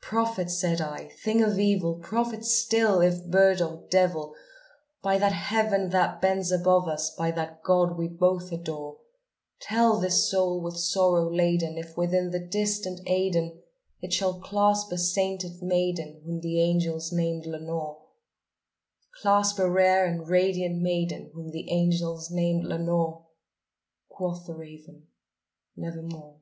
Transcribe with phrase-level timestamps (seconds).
[0.00, 1.96] "Prophet!' said I, "thing of evil!
[1.96, 4.32] prophet still, if bird or devil!
[5.02, 8.98] By that Heaven that bends above us by that God we both adore
[9.60, 13.60] Tell this soul with sorrow laden if, within the distant Aidenn,
[14.00, 18.06] It shall clasp a sainted maiden whom the angels named Lenore
[19.20, 23.26] Clasp a rare and radiant maiden, whom the angels named Lenore?"
[24.08, 25.08] Quoth the raven,
[25.74, 26.36] "Nevermore."